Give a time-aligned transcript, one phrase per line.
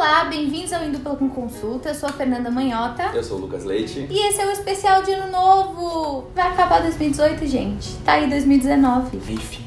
[0.00, 1.90] Olá, bem-vindos ao Indo Pela Com Consulta.
[1.90, 3.10] Eu sou a Fernanda Manhota.
[3.14, 4.06] Eu sou o Lucas Leite.
[4.08, 6.30] E esse é o especial de Ano Novo.
[6.34, 7.96] Vai acabar 2018, gente.
[7.98, 9.18] Tá aí 2019.
[9.18, 9.62] Enfim.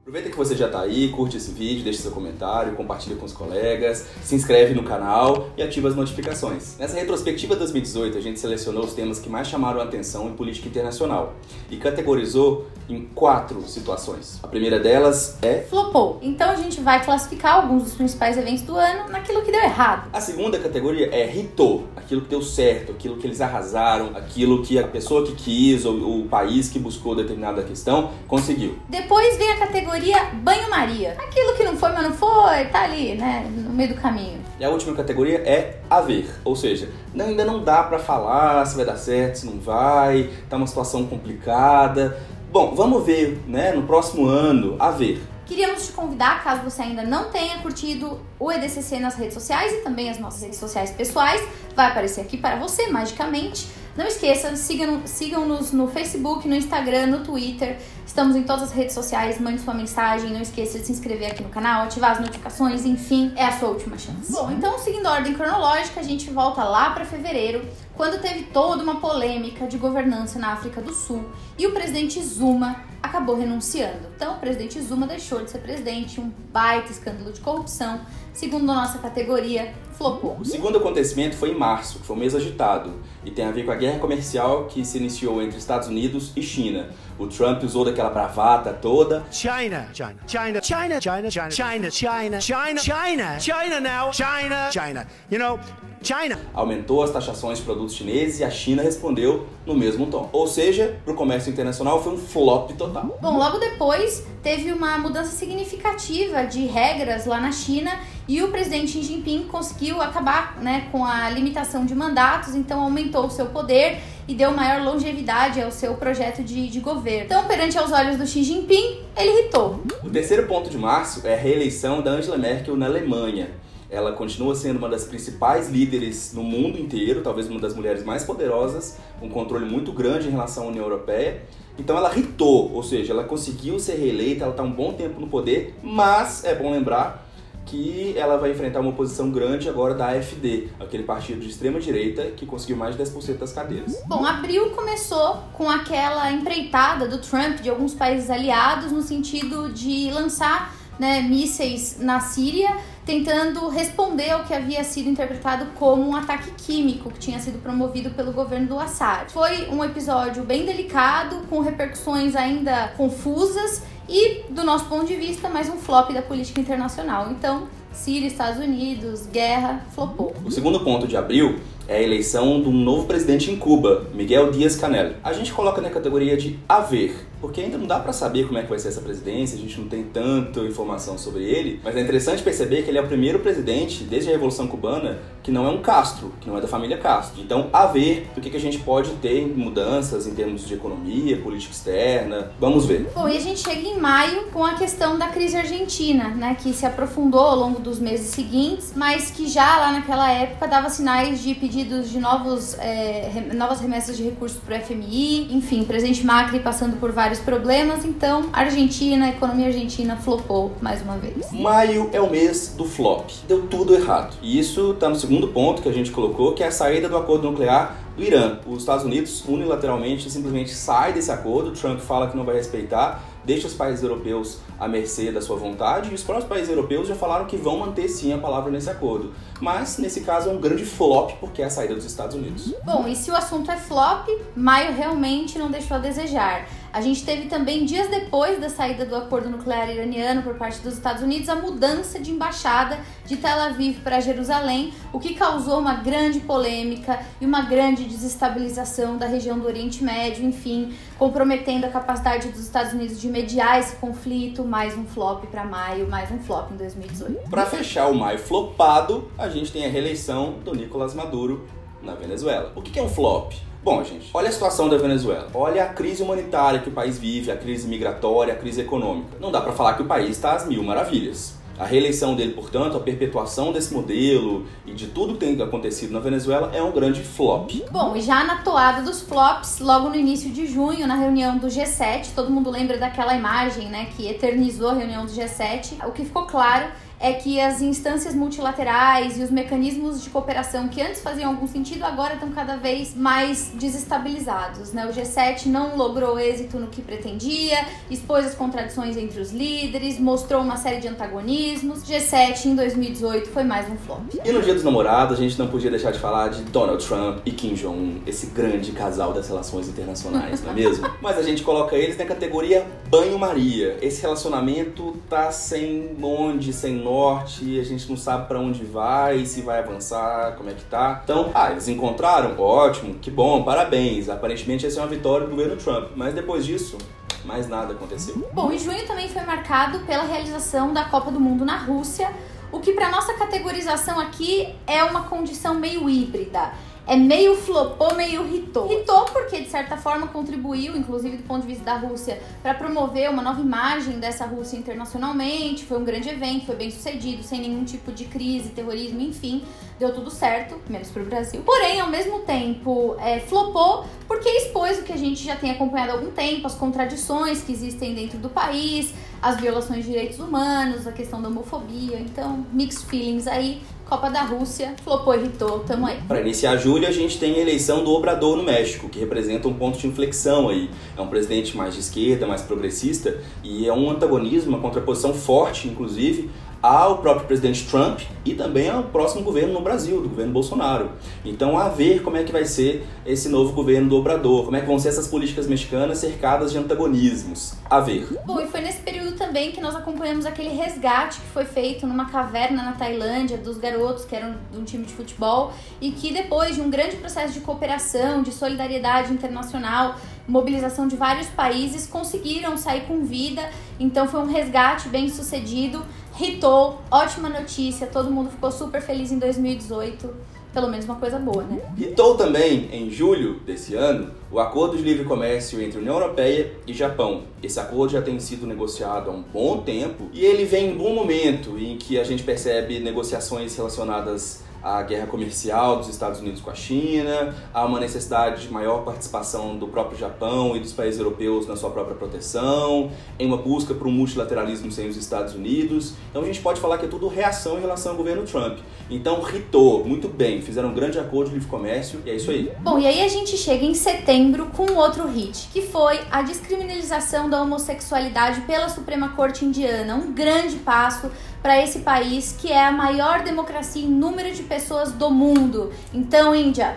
[0.00, 3.32] Aproveita que você já tá aí, curte esse vídeo, deixa seu comentário, compartilha com os
[3.32, 6.76] colegas, se inscreve no canal e ativa as notificações.
[6.76, 10.68] Nessa retrospectiva 2018, a gente selecionou os temas que mais chamaram a atenção em política
[10.68, 11.34] internacional
[11.70, 14.40] e categorizou em quatro situações.
[14.42, 16.18] A primeira delas é Flopou.
[16.20, 20.10] Então a gente vai classificar alguns dos principais eventos do ano naquilo que deu errado.
[20.12, 24.78] A segunda categoria é hitou, aquilo que deu certo, aquilo que eles arrasaram, aquilo que
[24.78, 28.76] a pessoa que quis ou o país que buscou determinada questão conseguiu.
[28.88, 31.12] Depois vem a categoria banho-maria.
[31.18, 34.40] Aquilo que não foi, mas não foi, tá ali, né, no meio do caminho.
[34.58, 38.76] E a última categoria é haver, ou seja, não- ainda não dá pra falar se
[38.76, 42.18] vai dar certo, se não vai, tá uma situação complicada.
[42.52, 45.20] Bom, vamos ver, né, no próximo ano, haver.
[45.44, 49.76] Queríamos te convidar, caso você ainda não tenha curtido o EDCC nas redes sociais e
[49.82, 51.42] também as nossas redes sociais pessoais,
[51.76, 53.66] vai aparecer aqui para você magicamente.
[53.96, 57.78] Não esqueça, sigam- sigam-nos no Facebook, no Instagram, no Twitter.
[58.04, 60.30] Estamos em todas as redes sociais, mande sua mensagem.
[60.32, 63.68] Não esqueça de se inscrever aqui no canal, ativar as notificações, enfim, é a sua
[63.68, 64.32] última chance.
[64.32, 67.64] Bom, então seguindo a ordem cronológica, a gente volta lá para fevereiro,
[67.96, 71.24] quando teve toda uma polêmica de governança na África do Sul
[71.56, 74.08] e o presidente Zuma acabou renunciando.
[74.16, 78.00] Então, o presidente Zuma deixou de ser presidente, um baita escândalo de corrupção,
[78.32, 80.36] segundo a nossa categoria, flopou.
[80.40, 82.92] O segundo acontecimento foi em março, que foi um mês agitado,
[83.24, 86.42] e tem a ver com a guerra comercial que se iniciou entre Estados Unidos e
[86.42, 86.90] China.
[87.18, 92.80] O Trump usou daquela bravata toda China, China, China, China, China, China, China, China, China,
[92.80, 95.06] China, China now, China, China.
[95.30, 95.60] You know,
[96.04, 96.38] China.
[96.52, 100.28] aumentou as taxações de produtos chineses e a China respondeu no mesmo tom.
[100.32, 103.18] Ou seja, para o comércio internacional foi um flop total.
[103.20, 108.92] Bom, logo depois teve uma mudança significativa de regras lá na China e o presidente
[108.92, 113.98] Xi Jinping conseguiu acabar né, com a limitação de mandatos, então aumentou o seu poder
[114.26, 117.24] e deu maior longevidade ao seu projeto de, de governo.
[117.26, 119.82] Então, perante aos olhos do Xi Jinping, ele irritou.
[120.02, 123.50] O terceiro ponto de março é a reeleição da Angela Merkel na Alemanha.
[123.90, 128.24] Ela continua sendo uma das principais líderes no mundo inteiro, talvez uma das mulheres mais
[128.24, 131.42] poderosas, um controle muito grande em relação à União Europeia.
[131.78, 135.26] Então ela ritou, ou seja, ela conseguiu ser reeleita, ela está um bom tempo no
[135.26, 137.24] poder, mas é bom lembrar
[137.66, 142.22] que ela vai enfrentar uma oposição grande agora da AfD, aquele partido de extrema direita
[142.32, 144.02] que conseguiu mais de 10% das cadeiras.
[144.06, 150.10] Bom, abril começou com aquela empreitada do Trump de alguns países aliados no sentido de
[150.10, 156.50] lançar né, mísseis na Síria, tentando responder ao que havia sido interpretado como um ataque
[156.52, 159.30] químico que tinha sido promovido pelo governo do Assad.
[159.30, 165.48] Foi um episódio bem delicado, com repercussões ainda confusas e, do nosso ponto de vista,
[165.48, 167.30] mais um flop da política internacional.
[167.30, 170.34] Então, Síria, Estados Unidos, guerra, flopou.
[170.44, 174.50] O segundo ponto de abril é a eleição de um novo presidente em Cuba, Miguel
[174.50, 175.14] Dias-Canel.
[175.22, 178.62] A gente coloca na categoria de haver, porque ainda não dá pra saber como é
[178.62, 182.00] que vai ser essa presidência, a gente não tem tanta informação sobre ele, mas é
[182.00, 185.70] interessante perceber que ele é o primeiro presidente desde a Revolução Cubana que não é
[185.70, 187.42] um Castro, que não é da família Castro.
[187.42, 191.36] Então, haver do que, que a gente pode ter em mudanças em termos de economia,
[191.36, 193.10] política externa, vamos ver.
[193.14, 196.72] Bom, e a gente chega em maio com a questão da crise argentina, né, que
[196.72, 201.42] se aprofundou ao longo dos meses seguintes, mas que já lá naquela época dava sinais
[201.42, 206.60] de pedidos de novos, é, novas remessas de recursos para o FMI, enfim, presidente Macri
[206.60, 211.50] passando por vários problemas, então Argentina, a economia argentina flopou mais uma vez.
[211.50, 213.28] Maio é o mês do flop.
[213.48, 214.36] Deu tudo errado.
[214.40, 217.16] E isso está no segundo ponto que a gente colocou, que é a saída do
[217.16, 218.58] acordo nuclear do Irã.
[218.64, 221.72] Os Estados Unidos unilateralmente simplesmente sai desse acordo.
[221.72, 226.10] Trump fala que não vai respeitar, deixa os países europeus à mercê da sua vontade
[226.10, 229.32] e os próprios países europeus já falaram que vão manter sim a palavra nesse acordo.
[229.60, 232.74] Mas nesse caso é um grande flop porque é a saída dos Estados Unidos.
[232.84, 236.66] Bom, e se o assunto é flop, maio realmente não deixou a desejar.
[236.94, 240.94] A gente teve também, dias depois da saída do acordo nuclear iraniano por parte dos
[240.94, 245.94] Estados Unidos, a mudança de embaixada de Tel Aviv para Jerusalém, o que causou uma
[245.94, 252.46] grande polêmica e uma grande desestabilização da região do Oriente Médio, enfim, comprometendo a capacidade
[252.50, 254.62] dos Estados Unidos de mediar esse conflito.
[254.62, 257.50] Mais um flop para maio, mais um flop em 2018.
[257.50, 261.66] Para fechar o maio flopado, a gente tem a reeleição do Nicolás Maduro
[262.00, 262.72] na Venezuela.
[262.76, 263.52] O que é um flop?
[263.84, 265.46] Bom, gente, olha a situação da Venezuela.
[265.52, 269.36] Olha a crise humanitária que o país vive, a crise migratória, a crise econômica.
[269.38, 271.62] Não dá pra falar que o país está às mil maravilhas.
[271.78, 276.20] A reeleição dele, portanto, a perpetuação desse modelo e de tudo que tem acontecido na
[276.20, 277.72] Venezuela é um grande flop.
[277.90, 281.66] Bom, e já na toada dos flops, logo no início de junho, na reunião do
[281.66, 286.06] G7, todo mundo lembra daquela imagem, né, que eternizou a reunião do G7.
[286.06, 286.86] O que ficou claro
[287.20, 292.04] é que as instâncias multilaterais e os mecanismos de cooperação que antes faziam algum sentido
[292.04, 294.92] agora estão cada vez mais desestabilizados.
[294.92, 295.06] Né?
[295.06, 300.62] O G7 não logrou êxito no que pretendia, expôs as contradições entre os líderes, mostrou
[300.62, 302.04] uma série de antagonismos.
[302.04, 304.22] G7 em 2018 foi mais um flop.
[304.44, 307.40] E no Dia dos Namorados a gente não podia deixar de falar de Donald Trump
[307.46, 311.10] e Kim Jong-un, esse grande casal das relações internacionais, não é mesmo?
[311.20, 313.96] Mas a gente coloca eles na categoria banho-maria.
[314.02, 319.62] Esse relacionamento tá sem onde, sem norte, a gente não sabe para onde vai, se
[319.62, 321.20] vai avançar, como é que tá.
[321.22, 322.58] Então, ah, eles encontraram?
[322.58, 324.28] Ótimo, que bom, parabéns.
[324.28, 326.10] Aparentemente essa é uma vitória do governo Trump.
[326.16, 326.98] Mas depois disso,
[327.44, 328.48] mais nada aconteceu.
[328.52, 332.32] Bom, e junho também foi marcado pela realização da Copa do Mundo na Rússia,
[332.72, 336.72] o que para nossa categorização aqui é uma condição meio híbrida
[337.06, 338.90] é meio flopou, meio hitou.
[338.90, 343.28] Hitou porque, de certa forma, contribuiu, inclusive do ponto de vista da Rússia, para promover
[343.30, 345.84] uma nova imagem dessa Rússia internacionalmente.
[345.84, 349.62] Foi um grande evento, foi bem sucedido, sem nenhum tipo de crise, terrorismo, enfim.
[349.98, 351.62] Deu tudo certo, menos para o Brasil.
[351.64, 356.12] Porém, ao mesmo tempo, é, flopou porque expôs o que a gente já tem acompanhado
[356.12, 359.12] há algum tempo, as contradições que existem dentro do país,
[359.44, 362.18] as violações de direitos humanos, a questão da homofobia.
[362.18, 363.82] Então, mixed feelings aí.
[364.08, 366.18] Copa da Rússia, flopou, irritou, tamo aí.
[366.28, 369.74] Para iniciar julho, a gente tem a eleição do Obrador no México, que representa um
[369.74, 370.90] ponto de inflexão aí.
[371.16, 375.88] É um presidente mais de esquerda, mais progressista, e é um antagonismo, uma contraposição forte,
[375.88, 376.50] inclusive,
[376.84, 381.12] ao próprio presidente Trump e também ao próximo governo no Brasil, do governo Bolsonaro.
[381.42, 384.82] Então, a ver como é que vai ser esse novo governo do Obrador, como é
[384.82, 387.72] que vão ser essas políticas mexicanas cercadas de antagonismos.
[387.88, 388.28] A ver.
[388.44, 392.26] Bom, e foi nesse período também que nós acompanhamos aquele resgate que foi feito numa
[392.26, 395.72] caverna na Tailândia dos garotos que eram de um time de futebol
[396.02, 400.16] e que depois de um grande processo de cooperação, de solidariedade internacional,
[400.46, 403.62] mobilização de vários países, conseguiram sair com vida.
[403.98, 406.04] Então foi um resgate bem sucedido
[406.36, 410.28] Ritou, ótima notícia, todo mundo ficou super feliz em 2018.
[410.72, 411.80] Pelo menos uma coisa boa, né?
[411.96, 416.92] Ritou também, em julho desse ano, o Acordo de Livre Comércio entre União Europeia e
[416.92, 417.44] Japão.
[417.64, 420.98] Esse acordo já tem sido negociado há um bom tempo e ele vem em um
[420.98, 426.60] bom momento em que a gente percebe negociações relacionadas a guerra comercial dos Estados Unidos
[426.60, 431.18] com a China, há uma necessidade de maior participação do próprio Japão e dos países
[431.18, 436.12] europeus na sua própria proteção, em uma busca por um multilateralismo sem os Estados Unidos.
[436.28, 438.78] Então a gente pode falar que é tudo reação em relação ao governo Trump.
[439.08, 442.70] Então, ritou, muito bem, fizeram um grande acordo de livre comércio e é isso aí.
[442.80, 447.48] Bom, e aí a gente chega em setembro com outro hit, que foi a descriminalização
[447.54, 451.30] da homossexualidade pela Suprema Corte Indiana, um grande passo
[451.62, 455.92] para esse país que é a maior democracia em número de pessoas do mundo.
[456.12, 456.96] Então, Índia,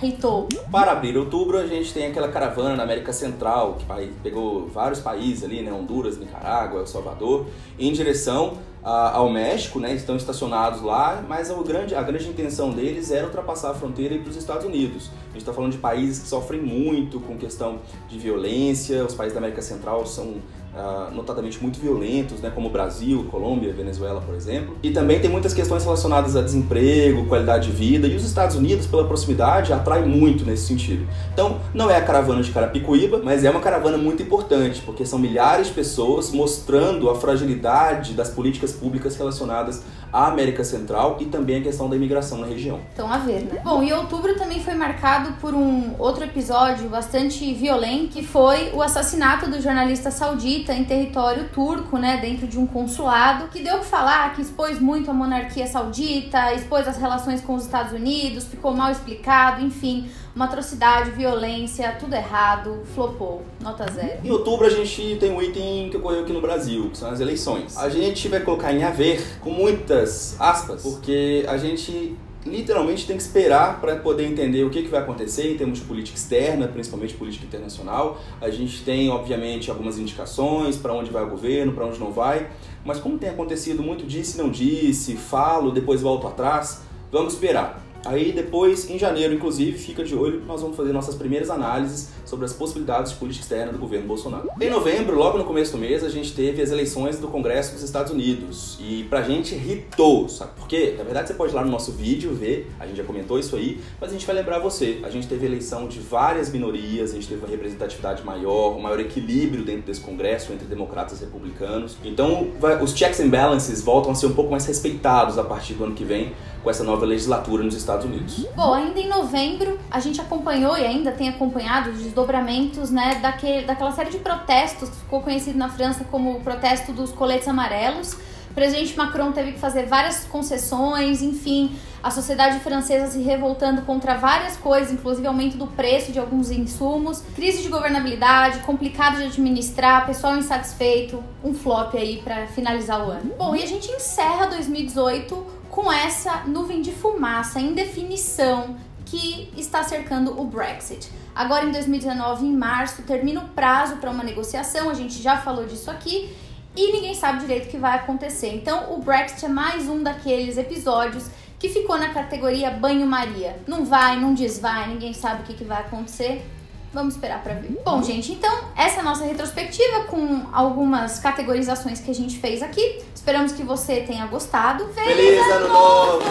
[0.00, 0.48] Reitou.
[0.70, 3.84] Para abrir outubro, a gente tem aquela caravana na América Central, que
[4.22, 5.72] pegou vários países ali, né?
[5.72, 7.46] Honduras, Nicarágua, El Salvador,
[7.76, 9.94] em direção ao México, né?
[9.94, 14.18] Estão estacionados lá, mas a grande, a grande intenção deles era ultrapassar a fronteira e
[14.20, 15.10] para os Estados Unidos.
[15.28, 19.04] A gente está falando de países que sofrem muito com questão de violência.
[19.04, 20.36] Os países da América Central são
[20.78, 24.76] Uh, notadamente muito violentos, né, como Brasil, Colômbia, Venezuela, por exemplo.
[24.80, 28.86] E também tem muitas questões relacionadas a desemprego, qualidade de vida, e os Estados Unidos,
[28.86, 31.04] pela proximidade, atrai muito nesse sentido.
[31.32, 35.18] Então, não é a caravana de Carapicuíba, mas é uma caravana muito importante, porque são
[35.18, 39.82] milhares de pessoas mostrando a fragilidade das políticas públicas relacionadas
[40.12, 42.80] à América Central e também a questão da imigração na região.
[42.92, 43.60] Então, a ver, né?
[43.62, 48.82] Bom, e outubro também foi marcado por um outro episódio bastante violento, que foi o
[48.82, 53.80] assassinato do jornalista saudita em território turco, né, dentro de um consulado, que deu o
[53.80, 58.44] que falar, que expôs muito a monarquia saudita, expôs as relações com os Estados Unidos,
[58.44, 64.24] ficou mal explicado, enfim, uma atrocidade, violência, tudo errado, flopou, nota zero.
[64.24, 67.18] Em outubro a gente tem um item que ocorreu aqui no Brasil, que são as
[67.18, 67.76] eleições.
[67.76, 72.16] A gente vai colocar em haver com muitas aspas, porque a gente
[72.46, 75.84] literalmente tem que esperar para poder entender o que, que vai acontecer em termos de
[75.84, 78.20] política externa, principalmente política internacional.
[78.40, 82.48] A gente tem, obviamente, algumas indicações para onde vai o governo, para onde não vai,
[82.84, 87.87] mas como tem acontecido muito disse não disse, falo, depois volto atrás, vamos esperar.
[88.04, 92.44] Aí depois, em janeiro, inclusive, fica de olho, nós vamos fazer nossas primeiras análises sobre
[92.44, 94.48] as possibilidades de política externa do governo Bolsonaro.
[94.60, 97.82] Em novembro, logo no começo do mês, a gente teve as eleições do Congresso dos
[97.82, 98.78] Estados Unidos.
[98.80, 100.94] E pra gente irritou, sabe por quê?
[100.96, 103.56] Na verdade, você pode ir lá no nosso vídeo ver, a gente já comentou isso
[103.56, 105.00] aí, mas a gente vai lembrar você.
[105.02, 109.00] A gente teve eleição de várias minorias, a gente teve uma representatividade maior, um maior
[109.00, 111.96] equilíbrio dentro desse Congresso entre democratas e republicanos.
[112.04, 115.74] Então, vai, os checks and balances voltam a ser um pouco mais respeitados a partir
[115.74, 116.32] do ano que vem
[116.68, 118.46] com essa nova legislatura nos Estados Unidos.
[118.54, 123.64] Bom, ainda em novembro, a gente acompanhou e ainda tem acompanhado os desdobramentos né, daquele,
[123.64, 128.12] daquela série de protestos que ficou conhecido na França como o protesto dos coletes amarelos.
[128.50, 134.16] O presidente Macron teve que fazer várias concessões, enfim, a sociedade francesa se revoltando contra
[134.16, 140.06] várias coisas, inclusive aumento do preço de alguns insumos, crise de governabilidade, complicado de administrar,
[140.06, 143.34] pessoal insatisfeito, um flop aí para finalizar o ano.
[143.38, 150.38] Bom, e a gente encerra 2018 com essa nuvem de fumaça, indefinição que está cercando
[150.38, 151.10] o Brexit.
[151.34, 155.66] Agora em 2019, em março, termina o prazo para uma negociação, a gente já falou
[155.66, 156.34] disso aqui,
[156.76, 158.54] e ninguém sabe direito o que vai acontecer.
[158.54, 161.26] Então, o Brexit é mais um daqueles episódios
[161.58, 163.58] que ficou na categoria banho-maria.
[163.66, 166.44] Não vai, não desvai, ninguém sabe o que, que vai acontecer.
[166.92, 167.80] Vamos esperar para ver.
[167.84, 172.62] Bom, gente, então essa é a nossa retrospectiva com algumas categorizações que a gente fez
[172.62, 173.02] aqui.
[173.28, 174.88] Esperamos que você tenha gostado.
[174.88, 176.24] Feliz, Feliz ano novo!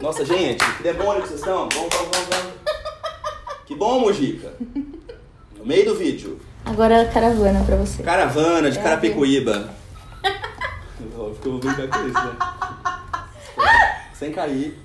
[0.00, 1.68] Nossa, gente, que demônio que vocês estão?
[1.68, 2.52] Vamos, vamos, vamos, vamos.
[3.66, 4.52] Que bom, Mojica.
[5.58, 6.40] No meio do vídeo.
[6.64, 8.00] Agora caravana pra você.
[8.00, 9.68] Caravana de é Carapicuíba.
[11.00, 12.36] Eu vou brincar com isso, né?
[14.14, 14.78] Sem cair.